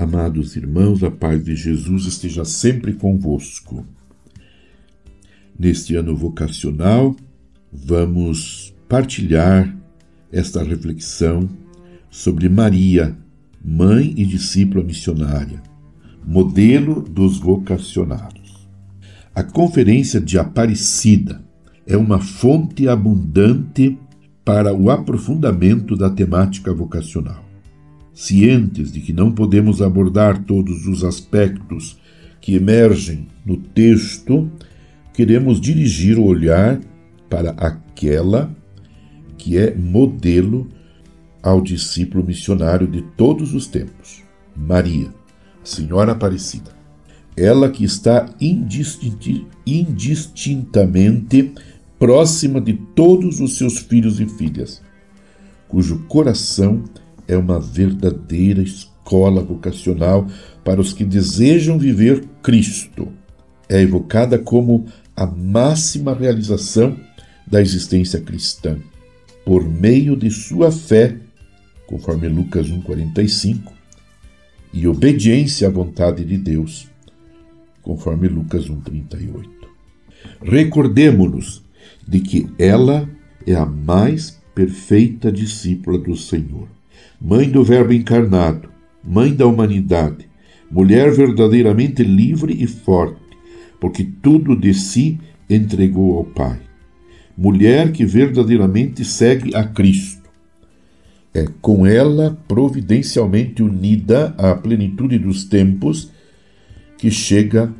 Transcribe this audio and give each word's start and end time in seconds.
Amados 0.00 0.56
irmãos, 0.56 1.04
a 1.04 1.10
paz 1.10 1.44
de 1.44 1.54
Jesus 1.54 2.06
esteja 2.06 2.42
sempre 2.42 2.94
convosco. 2.94 3.84
Neste 5.58 5.94
ano 5.94 6.16
vocacional, 6.16 7.14
vamos 7.70 8.74
partilhar 8.88 9.76
esta 10.32 10.62
reflexão 10.62 11.46
sobre 12.08 12.48
Maria, 12.48 13.14
mãe 13.62 14.14
e 14.16 14.24
discípula 14.24 14.82
missionária, 14.82 15.62
modelo 16.26 17.02
dos 17.02 17.36
vocacionados. 17.36 18.66
A 19.34 19.42
Conferência 19.42 20.18
de 20.18 20.38
Aparecida 20.38 21.44
é 21.86 21.94
uma 21.94 22.20
fonte 22.20 22.88
abundante 22.88 23.98
para 24.46 24.72
o 24.72 24.88
aprofundamento 24.90 25.94
da 25.94 26.08
temática 26.08 26.72
vocacional. 26.72 27.49
Cientes 28.20 28.92
de 28.92 29.00
que 29.00 29.14
não 29.14 29.32
podemos 29.32 29.80
abordar 29.80 30.44
todos 30.44 30.86
os 30.86 31.02
aspectos 31.04 31.98
que 32.38 32.54
emergem 32.54 33.28
no 33.46 33.56
texto, 33.56 34.46
queremos 35.14 35.58
dirigir 35.58 36.18
o 36.18 36.24
olhar 36.24 36.78
para 37.30 37.52
aquela 37.52 38.54
que 39.38 39.56
é 39.56 39.74
modelo 39.74 40.68
ao 41.42 41.62
discípulo 41.62 42.22
missionário 42.22 42.86
de 42.86 43.00
todos 43.00 43.54
os 43.54 43.66
tempos, 43.66 44.22
Maria, 44.54 45.08
a 45.62 45.66
Senhora 45.66 46.12
Aparecida. 46.12 46.72
Ela 47.34 47.70
que 47.70 47.84
está 47.84 48.28
indistintamente 49.66 51.54
próxima 51.98 52.60
de 52.60 52.74
todos 52.94 53.40
os 53.40 53.56
seus 53.56 53.78
filhos 53.78 54.20
e 54.20 54.26
filhas, 54.26 54.82
cujo 55.68 56.00
coração 56.00 56.84
é 56.84 57.09
uma 57.36 57.60
verdadeira 57.60 58.62
escola 58.62 59.42
vocacional 59.42 60.26
para 60.64 60.80
os 60.80 60.92
que 60.92 61.04
desejam 61.04 61.78
viver 61.78 62.24
Cristo. 62.42 63.08
É 63.68 63.80
evocada 63.80 64.38
como 64.38 64.86
a 65.16 65.26
máxima 65.26 66.14
realização 66.14 66.96
da 67.46 67.60
existência 67.60 68.20
cristã, 68.20 68.78
por 69.44 69.68
meio 69.68 70.16
de 70.16 70.30
sua 70.30 70.70
fé, 70.70 71.16
conforme 71.86 72.28
Lucas 72.28 72.68
1,45, 72.68 73.72
e 74.72 74.86
obediência 74.86 75.68
à 75.68 75.70
vontade 75.70 76.24
de 76.24 76.38
Deus, 76.38 76.88
conforme 77.82 78.28
Lucas 78.28 78.68
1,38. 78.68 79.48
Recordemo-nos 80.42 81.62
de 82.06 82.20
que 82.20 82.48
ela 82.58 83.08
é 83.46 83.54
a 83.54 83.66
mais 83.66 84.40
perfeita 84.54 85.32
discípula 85.32 85.98
do 85.98 86.16
Senhor 86.16 86.68
mãe 87.20 87.50
do 87.50 87.62
Verbo 87.62 87.92
encarnado, 87.92 88.70
mãe 89.04 89.34
da 89.34 89.46
humanidade, 89.46 90.26
mulher 90.70 91.12
verdadeiramente 91.12 92.02
livre 92.02 92.56
e 92.58 92.66
forte, 92.66 93.20
porque 93.78 94.08
tudo 94.22 94.56
de 94.56 94.72
si 94.72 95.20
entregou 95.48 96.16
ao 96.16 96.24
Pai. 96.24 96.60
Mulher 97.36 97.92
que 97.92 98.06
verdadeiramente 98.06 99.04
segue 99.04 99.54
a 99.54 99.64
Cristo. 99.64 100.30
É 101.34 101.46
com 101.60 101.86
ela 101.86 102.38
providencialmente 102.48 103.62
unida 103.62 104.34
à 104.38 104.54
plenitude 104.54 105.18
dos 105.18 105.44
tempos 105.44 106.10
que 106.98 107.10
chega 107.10 107.72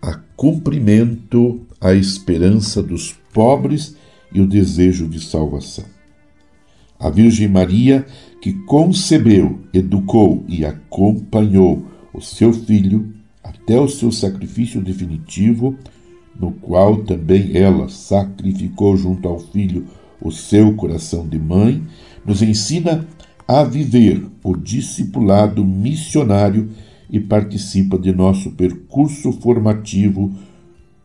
a 0.00 0.14
cumprimento 0.36 1.60
a 1.80 1.94
esperança 1.94 2.82
dos 2.82 3.14
pobres 3.32 3.96
e 4.32 4.40
o 4.40 4.46
desejo 4.46 5.08
de 5.08 5.20
salvação. 5.20 5.84
A 7.02 7.10
Virgem 7.10 7.48
Maria, 7.48 8.06
que 8.40 8.52
concebeu, 8.52 9.58
educou 9.74 10.44
e 10.46 10.64
acompanhou 10.64 11.84
o 12.14 12.20
seu 12.20 12.52
filho 12.52 13.12
até 13.42 13.80
o 13.80 13.88
seu 13.88 14.12
sacrifício 14.12 14.80
definitivo, 14.80 15.76
no 16.38 16.52
qual 16.52 16.98
também 16.98 17.56
ela 17.56 17.88
sacrificou 17.88 18.96
junto 18.96 19.26
ao 19.26 19.40
filho 19.40 19.84
o 20.20 20.30
seu 20.30 20.74
coração 20.74 21.26
de 21.26 21.40
mãe, 21.40 21.82
nos 22.24 22.40
ensina 22.40 23.04
a 23.48 23.64
viver 23.64 24.24
o 24.44 24.56
discipulado 24.56 25.64
missionário 25.64 26.70
e 27.10 27.18
participa 27.18 27.98
de 27.98 28.12
nosso 28.12 28.52
percurso 28.52 29.32
formativo 29.32 30.32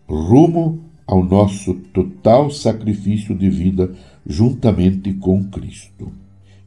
rumo 0.08 0.80
ao 1.08 1.24
nosso 1.24 1.74
total 1.92 2.52
sacrifício 2.52 3.34
de 3.34 3.50
vida 3.50 3.92
juntamente 4.28 5.14
com 5.14 5.44
Cristo. 5.46 6.12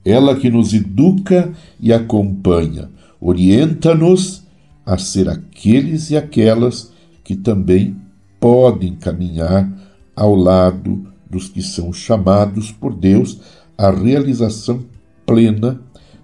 Ela 0.04 0.34
que 0.34 0.50
nos 0.50 0.72
educa 0.72 1.52
e 1.78 1.92
acompanha, 1.92 2.88
orienta-nos 3.20 4.44
a 4.84 4.96
ser 4.96 5.28
aqueles 5.28 6.10
e 6.10 6.16
aquelas 6.16 6.90
que 7.22 7.36
também 7.36 7.94
podem 8.40 8.96
caminhar 8.96 9.70
ao 10.16 10.34
lado 10.34 11.06
dos 11.28 11.48
que 11.48 11.62
são 11.62 11.92
chamados 11.92 12.72
por 12.72 12.94
Deus 12.94 13.40
à 13.76 13.90
realização 13.90 14.84
plena 15.26 15.80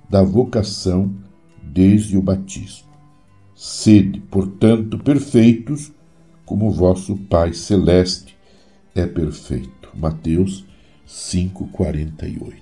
da 0.08 0.22
vocação 0.22 1.14
desde 1.62 2.16
o 2.16 2.22
batismo. 2.22 2.88
Sede, 3.54 4.20
portanto, 4.20 4.98
perfeitos, 4.98 5.92
como 6.44 6.70
vosso 6.70 7.16
Pai 7.16 7.52
celeste 7.52 8.36
é 8.94 9.06
perfeito. 9.06 9.88
Mateus 9.94 10.65
5:48. 11.06 12.54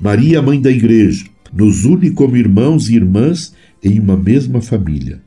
Maria, 0.00 0.42
mãe 0.42 0.60
da 0.60 0.70
igreja, 0.70 1.24
nos 1.52 1.84
une 1.84 2.10
como 2.10 2.36
irmãos 2.36 2.88
e 2.88 2.96
irmãs 2.96 3.54
em 3.82 4.00
uma 4.00 4.16
mesma 4.16 4.60
família. 4.60 5.22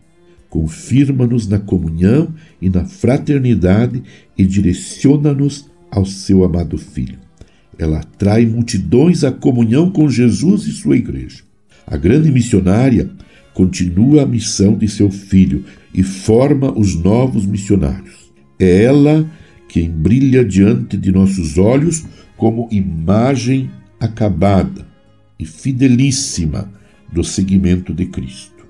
Confirma-nos 0.49 1.47
na 1.47 1.59
comunhão 1.59 2.33
e 2.61 2.69
na 2.69 2.85
fraternidade 2.85 4.03
e 4.37 4.45
direciona-nos 4.45 5.69
ao 5.89 6.05
seu 6.05 6.43
amado 6.43 6.77
Filho. 6.77 7.19
Ela 7.77 7.99
atrai 7.99 8.45
multidões 8.45 9.23
à 9.23 9.31
comunhão 9.31 9.89
com 9.89 10.09
Jesus 10.09 10.65
e 10.65 10.71
sua 10.71 10.97
igreja. 10.97 11.43
A 11.85 11.95
grande 11.95 12.31
missionária 12.31 13.09
continua 13.53 14.23
a 14.23 14.25
missão 14.25 14.75
de 14.75 14.87
seu 14.87 15.09
filho 15.09 15.63
e 15.93 16.03
forma 16.03 16.71
os 16.77 16.95
novos 16.95 17.45
missionários. 17.45 18.31
É 18.59 18.83
ela 18.83 19.29
quem 19.67 19.89
brilha 19.89 20.43
diante 20.43 20.97
de 20.97 21.11
nossos 21.11 21.57
olhos 21.57 22.05
como 22.35 22.67
imagem 22.71 23.69
acabada 23.99 24.85
e 25.39 25.45
fidelíssima 25.45 26.71
do 27.11 27.23
seguimento 27.23 27.93
de 27.93 28.05
Cristo, 28.05 28.65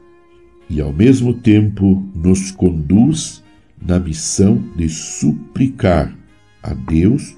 e 0.69 0.79
ao 0.81 0.93
mesmo 0.93 1.33
tempo 1.33 2.03
nos 2.15 2.51
conduz 2.51 3.43
na 3.81 3.99
missão 3.99 4.63
de 4.75 4.89
suplicar 4.89 6.15
a 6.61 6.73
Deus 6.73 7.35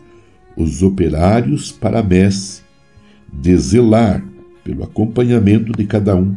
os 0.55 0.83
operários 0.83 1.71
para 1.71 1.99
a 1.99 2.03
messe, 2.03 2.61
de 3.31 3.55
zelar 3.57 4.23
pelo 4.63 4.83
acompanhamento 4.83 5.71
de 5.71 5.85
cada 5.85 6.15
um 6.15 6.35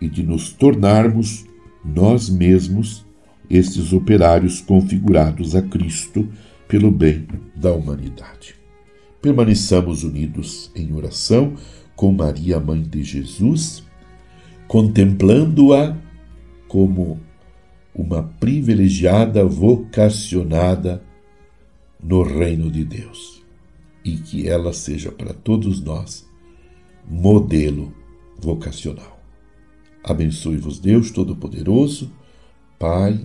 e 0.00 0.08
de 0.08 0.22
nos 0.22 0.52
tornarmos 0.52 1.44
nós 1.84 2.28
mesmos 2.28 3.06
estes 3.52 3.92
operários 3.92 4.62
configurados 4.62 5.54
a 5.54 5.60
Cristo 5.60 6.26
pelo 6.66 6.90
bem 6.90 7.28
da 7.54 7.70
humanidade. 7.70 8.56
Permaneçamos 9.20 10.02
unidos 10.02 10.70
em 10.74 10.92
oração 10.94 11.54
com 11.94 12.10
Maria, 12.10 12.58
Mãe 12.58 12.82
de 12.82 13.04
Jesus, 13.04 13.84
contemplando-a 14.66 15.94
como 16.66 17.20
uma 17.94 18.22
privilegiada 18.22 19.44
vocacionada 19.44 21.02
no 22.02 22.22
reino 22.22 22.70
de 22.70 22.84
Deus 22.86 23.42
e 24.02 24.16
que 24.16 24.48
ela 24.48 24.72
seja 24.72 25.12
para 25.12 25.34
todos 25.34 25.80
nós 25.82 26.26
modelo 27.06 27.94
vocacional. 28.40 29.20
Abençoe-vos 30.02 30.80
Deus 30.80 31.10
Todo-Poderoso, 31.10 32.10
Pai, 32.78 33.24